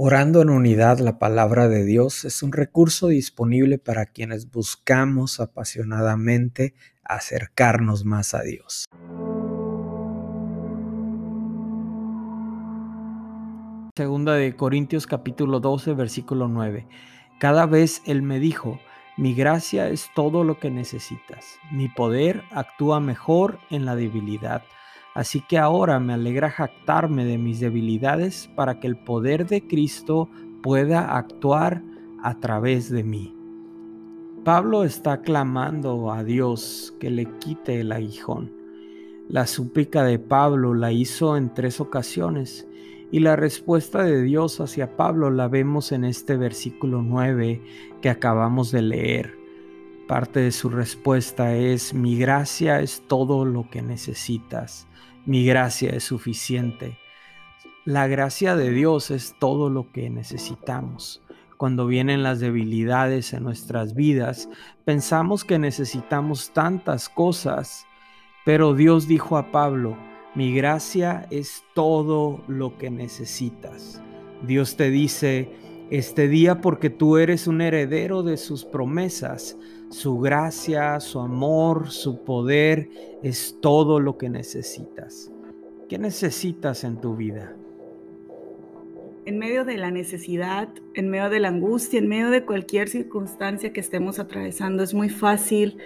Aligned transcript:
Orando 0.00 0.42
en 0.42 0.50
unidad 0.50 1.00
la 1.00 1.18
palabra 1.18 1.66
de 1.66 1.84
Dios 1.84 2.24
es 2.24 2.44
un 2.44 2.52
recurso 2.52 3.08
disponible 3.08 3.78
para 3.78 4.06
quienes 4.06 4.48
buscamos 4.48 5.40
apasionadamente 5.40 6.76
acercarnos 7.02 8.04
más 8.04 8.32
a 8.32 8.42
Dios. 8.42 8.84
Segunda 13.96 14.34
de 14.34 14.54
Corintios 14.54 15.08
capítulo 15.08 15.58
12 15.58 15.94
versículo 15.94 16.46
9. 16.46 16.86
Cada 17.40 17.66
vez 17.66 18.00
Él 18.06 18.22
me 18.22 18.38
dijo, 18.38 18.78
mi 19.16 19.34
gracia 19.34 19.88
es 19.88 20.10
todo 20.14 20.44
lo 20.44 20.60
que 20.60 20.70
necesitas. 20.70 21.44
Mi 21.72 21.88
poder 21.88 22.44
actúa 22.52 23.00
mejor 23.00 23.58
en 23.68 23.84
la 23.84 23.96
debilidad. 23.96 24.62
Así 25.14 25.42
que 25.48 25.58
ahora 25.58 25.98
me 26.00 26.12
alegra 26.12 26.50
jactarme 26.50 27.24
de 27.24 27.38
mis 27.38 27.60
debilidades 27.60 28.48
para 28.54 28.78
que 28.80 28.86
el 28.86 28.96
poder 28.96 29.46
de 29.46 29.66
Cristo 29.66 30.28
pueda 30.62 31.16
actuar 31.16 31.82
a 32.22 32.38
través 32.38 32.90
de 32.90 33.04
mí. 33.04 33.34
Pablo 34.44 34.84
está 34.84 35.20
clamando 35.20 36.12
a 36.12 36.24
Dios 36.24 36.94
que 37.00 37.10
le 37.10 37.26
quite 37.38 37.80
el 37.80 37.92
aguijón. 37.92 38.52
La 39.28 39.46
súplica 39.46 40.04
de 40.04 40.18
Pablo 40.18 40.74
la 40.74 40.90
hizo 40.92 41.36
en 41.36 41.52
tres 41.52 41.80
ocasiones 41.80 42.66
y 43.10 43.20
la 43.20 43.36
respuesta 43.36 44.02
de 44.02 44.22
Dios 44.22 44.60
hacia 44.60 44.96
Pablo 44.96 45.30
la 45.30 45.48
vemos 45.48 45.92
en 45.92 46.04
este 46.04 46.36
versículo 46.36 47.02
9 47.02 47.60
que 48.00 48.10
acabamos 48.10 48.70
de 48.70 48.82
leer. 48.82 49.37
Parte 50.08 50.40
de 50.40 50.50
su 50.50 50.68
respuesta 50.68 51.54
es, 51.54 51.94
mi 51.94 52.18
gracia 52.18 52.80
es 52.80 53.04
todo 53.06 53.44
lo 53.44 53.70
que 53.70 53.82
necesitas 53.82 54.88
mi 55.28 55.44
gracia 55.44 55.90
es 55.90 56.04
suficiente. 56.04 56.96
La 57.84 58.06
gracia 58.06 58.56
de 58.56 58.70
Dios 58.70 59.10
es 59.10 59.36
todo 59.38 59.68
lo 59.68 59.92
que 59.92 60.08
necesitamos. 60.08 61.22
Cuando 61.58 61.86
vienen 61.86 62.22
las 62.22 62.40
debilidades 62.40 63.34
en 63.34 63.42
nuestras 63.42 63.94
vidas, 63.94 64.48
pensamos 64.86 65.44
que 65.44 65.58
necesitamos 65.58 66.50
tantas 66.54 67.10
cosas, 67.10 67.86
pero 68.46 68.72
Dios 68.72 69.06
dijo 69.06 69.36
a 69.36 69.52
Pablo, 69.52 69.98
mi 70.34 70.54
gracia 70.54 71.26
es 71.30 71.62
todo 71.74 72.42
lo 72.48 72.78
que 72.78 72.88
necesitas. 72.88 74.00
Dios 74.44 74.76
te 74.76 74.88
dice, 74.88 75.50
este 75.90 76.28
día 76.28 76.60
porque 76.60 76.90
tú 76.90 77.16
eres 77.16 77.46
un 77.46 77.60
heredero 77.60 78.22
de 78.22 78.36
sus 78.36 78.64
promesas, 78.64 79.56
su 79.90 80.18
gracia, 80.18 81.00
su 81.00 81.20
amor, 81.20 81.90
su 81.90 82.24
poder 82.24 82.90
es 83.22 83.56
todo 83.60 84.00
lo 84.00 84.18
que 84.18 84.28
necesitas. 84.28 85.32
¿Qué 85.88 85.98
necesitas 85.98 86.84
en 86.84 87.00
tu 87.00 87.16
vida? 87.16 87.56
En 89.24 89.38
medio 89.38 89.64
de 89.64 89.76
la 89.76 89.90
necesidad, 89.90 90.68
en 90.94 91.08
medio 91.08 91.30
de 91.30 91.40
la 91.40 91.48
angustia, 91.48 91.98
en 91.98 92.08
medio 92.08 92.30
de 92.30 92.44
cualquier 92.44 92.88
circunstancia 92.88 93.72
que 93.72 93.80
estemos 93.80 94.18
atravesando, 94.18 94.82
es 94.82 94.94
muy 94.94 95.08
fácil 95.08 95.78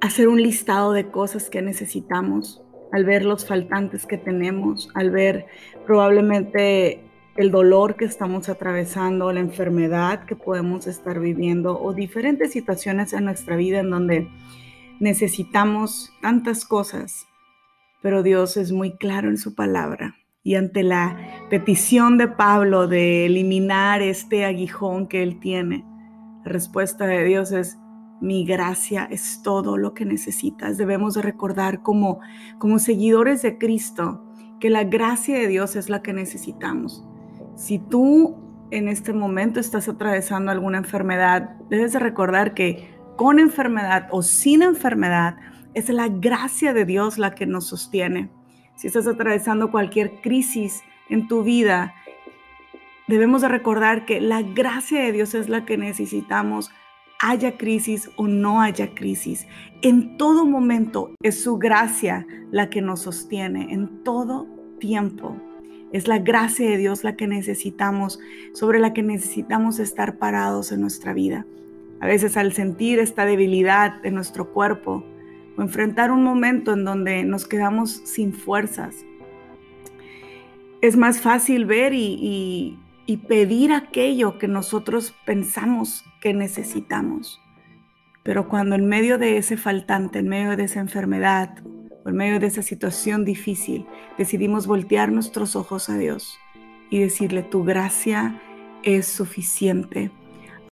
hacer 0.00 0.28
un 0.28 0.42
listado 0.42 0.92
de 0.92 1.08
cosas 1.08 1.48
que 1.48 1.62
necesitamos, 1.62 2.62
al 2.92 3.04
ver 3.04 3.24
los 3.24 3.46
faltantes 3.46 4.04
que 4.04 4.18
tenemos, 4.18 4.90
al 4.94 5.10
ver 5.10 5.46
probablemente 5.86 7.00
el 7.36 7.50
dolor 7.50 7.96
que 7.96 8.04
estamos 8.04 8.48
atravesando, 8.48 9.32
la 9.32 9.40
enfermedad 9.40 10.24
que 10.26 10.36
podemos 10.36 10.86
estar 10.86 11.18
viviendo 11.18 11.80
o 11.80 11.94
diferentes 11.94 12.52
situaciones 12.52 13.12
en 13.12 13.24
nuestra 13.24 13.56
vida 13.56 13.80
en 13.80 13.90
donde 13.90 14.28
necesitamos 15.00 16.12
tantas 16.20 16.64
cosas, 16.64 17.26
pero 18.02 18.22
Dios 18.22 18.56
es 18.56 18.72
muy 18.72 18.96
claro 18.96 19.30
en 19.30 19.38
su 19.38 19.54
palabra. 19.54 20.16
Y 20.44 20.56
ante 20.56 20.82
la 20.82 21.16
petición 21.50 22.18
de 22.18 22.28
Pablo 22.28 22.88
de 22.88 23.26
eliminar 23.26 24.02
este 24.02 24.44
aguijón 24.44 25.06
que 25.06 25.22
él 25.22 25.38
tiene, 25.38 25.84
la 26.44 26.52
respuesta 26.52 27.06
de 27.06 27.24
Dios 27.24 27.52
es, 27.52 27.78
mi 28.20 28.44
gracia 28.44 29.08
es 29.10 29.40
todo 29.42 29.76
lo 29.76 29.94
que 29.94 30.04
necesitas. 30.04 30.76
Debemos 30.78 31.14
de 31.14 31.22
recordar 31.22 31.82
como, 31.82 32.20
como 32.58 32.78
seguidores 32.78 33.42
de 33.42 33.58
Cristo 33.58 34.24
que 34.60 34.70
la 34.70 34.84
gracia 34.84 35.36
de 35.38 35.48
Dios 35.48 35.74
es 35.74 35.88
la 35.88 36.02
que 36.02 36.12
necesitamos. 36.12 37.04
Si 37.54 37.78
tú 37.78 38.36
en 38.70 38.88
este 38.88 39.12
momento 39.12 39.60
estás 39.60 39.88
atravesando 39.88 40.50
alguna 40.50 40.78
enfermedad, 40.78 41.56
debes 41.68 41.92
de 41.92 41.98
recordar 41.98 42.54
que 42.54 42.90
con 43.16 43.38
enfermedad 43.38 44.08
o 44.10 44.22
sin 44.22 44.62
enfermedad 44.62 45.36
es 45.74 45.88
la 45.90 46.08
gracia 46.08 46.72
de 46.72 46.84
Dios 46.84 47.18
la 47.18 47.34
que 47.34 47.46
nos 47.46 47.66
sostiene. 47.66 48.30
Si 48.76 48.86
estás 48.86 49.06
atravesando 49.06 49.70
cualquier 49.70 50.20
crisis 50.22 50.82
en 51.08 51.28
tu 51.28 51.42
vida, 51.42 51.94
debemos 53.08 53.42
de 53.42 53.48
recordar 53.48 54.06
que 54.06 54.20
la 54.20 54.42
gracia 54.42 55.02
de 55.02 55.12
Dios 55.12 55.34
es 55.34 55.48
la 55.48 55.64
que 55.66 55.76
necesitamos, 55.76 56.70
haya 57.20 57.56
crisis 57.56 58.10
o 58.16 58.26
no 58.26 58.60
haya 58.62 58.94
crisis. 58.94 59.46
En 59.82 60.16
todo 60.16 60.44
momento 60.44 61.14
es 61.22 61.42
su 61.42 61.58
gracia 61.58 62.26
la 62.50 62.70
que 62.70 62.82
nos 62.82 63.02
sostiene, 63.02 63.72
en 63.72 64.02
todo 64.02 64.46
tiempo. 64.80 65.36
Es 65.92 66.08
la 66.08 66.18
gracia 66.18 66.68
de 66.68 66.78
Dios 66.78 67.04
la 67.04 67.16
que 67.16 67.26
necesitamos, 67.26 68.18
sobre 68.54 68.80
la 68.80 68.94
que 68.94 69.02
necesitamos 69.02 69.78
estar 69.78 70.16
parados 70.16 70.72
en 70.72 70.80
nuestra 70.80 71.12
vida. 71.12 71.46
A 72.00 72.06
veces 72.06 72.36
al 72.36 72.52
sentir 72.52 72.98
esta 72.98 73.26
debilidad 73.26 74.00
de 74.02 74.10
nuestro 74.10 74.52
cuerpo 74.52 75.04
o 75.56 75.62
enfrentar 75.62 76.10
un 76.10 76.24
momento 76.24 76.72
en 76.72 76.84
donde 76.84 77.24
nos 77.24 77.46
quedamos 77.46 77.90
sin 78.04 78.32
fuerzas, 78.32 79.04
es 80.80 80.96
más 80.96 81.20
fácil 81.20 81.66
ver 81.66 81.92
y, 81.94 82.78
y 83.06 83.16
pedir 83.18 83.72
aquello 83.72 84.38
que 84.38 84.48
nosotros 84.48 85.14
pensamos 85.24 86.04
que 86.20 86.34
necesitamos. 86.34 87.40
Pero 88.22 88.48
cuando 88.48 88.76
en 88.76 88.86
medio 88.86 89.18
de 89.18 89.36
ese 89.36 89.56
faltante, 89.56 90.20
en 90.20 90.28
medio 90.28 90.56
de 90.56 90.64
esa 90.64 90.80
enfermedad 90.80 91.54
por 92.02 92.12
medio 92.12 92.40
de 92.40 92.46
esa 92.46 92.62
situación 92.62 93.24
difícil, 93.24 93.86
decidimos 94.18 94.66
voltear 94.66 95.12
nuestros 95.12 95.56
ojos 95.56 95.88
a 95.88 95.96
Dios 95.96 96.38
y 96.90 96.98
decirle, 96.98 97.42
tu 97.42 97.64
gracia 97.64 98.40
es 98.82 99.06
suficiente. 99.06 100.10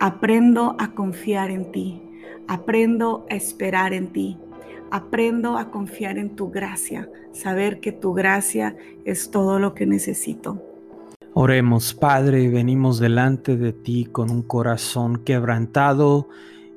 Aprendo 0.00 0.76
a 0.78 0.92
confiar 0.92 1.50
en 1.50 1.70
ti, 1.72 2.02
aprendo 2.48 3.26
a 3.30 3.34
esperar 3.34 3.92
en 3.92 4.08
ti, 4.08 4.38
aprendo 4.90 5.58
a 5.58 5.70
confiar 5.70 6.18
en 6.18 6.34
tu 6.36 6.50
gracia, 6.50 7.08
saber 7.32 7.80
que 7.80 7.92
tu 7.92 8.14
gracia 8.14 8.76
es 9.04 9.30
todo 9.30 9.58
lo 9.58 9.74
que 9.74 9.86
necesito. 9.86 10.62
Oremos, 11.32 11.94
Padre, 11.94 12.48
venimos 12.48 12.98
delante 12.98 13.56
de 13.56 13.72
ti 13.72 14.06
con 14.10 14.30
un 14.30 14.42
corazón 14.42 15.22
quebrantado 15.22 16.28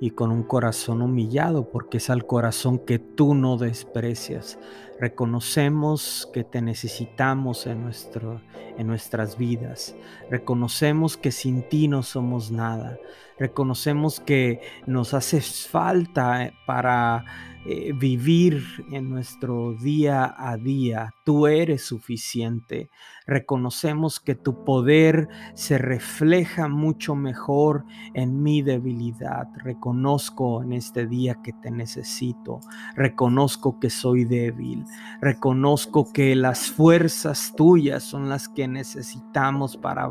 y 0.03 0.09
con 0.09 0.31
un 0.31 0.43
corazón 0.43 1.01
humillado, 1.01 1.69
porque 1.69 1.95
es 1.95 2.09
al 2.09 2.25
corazón 2.25 2.77
que 2.77 2.99
tú 2.99 3.35
no 3.35 3.55
desprecias. 3.55 4.59
Reconocemos 5.03 6.29
que 6.31 6.45
te 6.45 6.61
necesitamos 6.61 7.67
en, 7.67 7.83
nuestro, 7.83 8.39
en 8.77 8.87
nuestras 8.87 9.37
vidas. 9.37 9.97
Reconocemos 10.31 11.17
que 11.17 11.33
sin 11.33 11.67
ti 11.67 11.89
no 11.89 12.03
somos 12.03 12.51
nada. 12.51 12.97
Reconocemos 13.37 14.21
que 14.21 14.61
nos 14.87 15.13
hace 15.13 15.41
falta 15.41 16.53
para 16.65 17.25
eh, 17.65 17.93
vivir 17.93 18.61
en 18.91 19.09
nuestro 19.09 19.73
día 19.73 20.35
a 20.37 20.57
día. 20.57 21.13
Tú 21.23 21.47
eres 21.47 21.85
suficiente. 21.85 22.89
Reconocemos 23.25 24.19
que 24.19 24.35
tu 24.35 24.65
poder 24.65 25.29
se 25.53 25.77
refleja 25.77 26.67
mucho 26.67 27.15
mejor 27.15 27.85
en 28.13 28.43
mi 28.43 28.61
debilidad. 28.61 29.47
Reconozco 29.63 30.61
en 30.61 30.73
este 30.73 31.07
día 31.07 31.39
que 31.41 31.53
te 31.53 31.71
necesito. 31.71 32.59
Reconozco 32.95 33.79
que 33.79 33.89
soy 33.89 34.25
débil. 34.25 34.83
Reconozco 35.21 36.11
que 36.11 36.35
las 36.35 36.71
fuerzas 36.71 37.53
tuyas 37.55 38.03
son 38.03 38.29
las 38.29 38.49
que 38.49 38.67
necesitamos 38.67 39.77
para, 39.77 40.03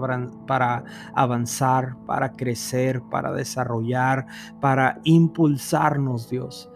avanzar, 1.14 1.96
para 2.06 2.32
crecer, 2.32 3.02
para 3.11 3.32
desarrollar, 3.32 4.26
para 4.61 5.00
impulsarnos, 5.05 6.31
Dios 6.31 6.69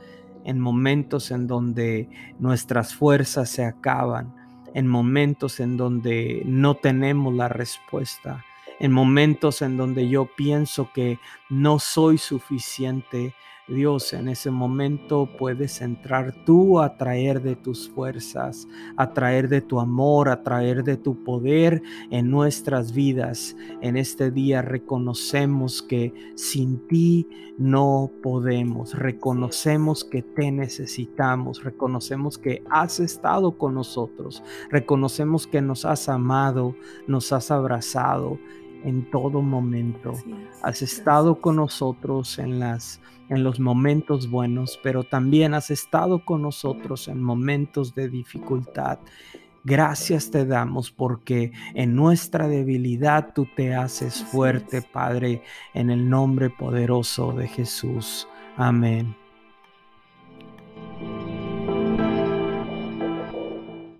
en 0.46 0.60
momentos 0.60 1.32
en 1.32 1.48
donde 1.48 2.08
nuestras 2.38 2.94
fuerzas 2.94 3.50
se 3.50 3.64
acaban, 3.64 4.32
en 4.74 4.86
momentos 4.86 5.58
en 5.58 5.76
donde 5.76 6.42
no 6.46 6.76
tenemos 6.76 7.34
la 7.34 7.48
respuesta, 7.48 8.44
en 8.78 8.92
momentos 8.92 9.60
en 9.60 9.76
donde 9.76 10.08
yo 10.08 10.28
pienso 10.36 10.92
que 10.94 11.18
no 11.50 11.80
soy 11.80 12.16
suficiente 12.18 13.34
Dios, 13.68 14.12
en 14.12 14.28
ese 14.28 14.52
momento 14.52 15.28
puedes 15.36 15.80
entrar 15.80 16.32
tú 16.44 16.78
a 16.78 16.96
traer 16.96 17.42
de 17.42 17.56
tus 17.56 17.88
fuerzas, 17.90 18.68
a 18.96 19.12
traer 19.12 19.48
de 19.48 19.60
tu 19.60 19.80
amor, 19.80 20.28
a 20.28 20.44
traer 20.44 20.84
de 20.84 20.96
tu 20.96 21.24
poder 21.24 21.82
en 22.12 22.30
nuestras 22.30 22.92
vidas. 22.92 23.56
En 23.80 23.96
este 23.96 24.30
día 24.30 24.62
reconocemos 24.62 25.82
que 25.82 26.14
sin 26.36 26.86
ti 26.86 27.26
no 27.58 28.12
podemos, 28.22 28.94
reconocemos 28.94 30.04
que 30.04 30.22
te 30.22 30.52
necesitamos, 30.52 31.64
reconocemos 31.64 32.38
que 32.38 32.62
has 32.70 33.00
estado 33.00 33.58
con 33.58 33.74
nosotros, 33.74 34.44
reconocemos 34.70 35.48
que 35.48 35.60
nos 35.60 35.84
has 35.84 36.08
amado, 36.08 36.76
nos 37.08 37.32
has 37.32 37.50
abrazado 37.50 38.38
en 38.84 39.10
todo 39.10 39.42
momento. 39.42 40.12
Has 40.62 40.82
estado 40.82 41.40
con 41.40 41.56
nosotros 41.56 42.38
en 42.38 42.58
las 42.58 43.00
en 43.28 43.42
los 43.42 43.58
momentos 43.58 44.30
buenos, 44.30 44.78
pero 44.82 45.02
también 45.02 45.54
has 45.54 45.70
estado 45.70 46.24
con 46.24 46.42
nosotros 46.42 47.08
en 47.08 47.20
momentos 47.22 47.94
de 47.94 48.08
dificultad. 48.08 48.98
Gracias 49.64 50.30
te 50.30 50.46
damos 50.46 50.92
porque 50.92 51.50
en 51.74 51.96
nuestra 51.96 52.46
debilidad 52.46 53.32
tú 53.34 53.48
te 53.56 53.74
haces 53.74 54.22
fuerte, 54.22 54.80
Padre, 54.80 55.42
en 55.74 55.90
el 55.90 56.08
nombre 56.08 56.50
poderoso 56.50 57.32
de 57.32 57.48
Jesús. 57.48 58.28
Amén. 58.56 59.25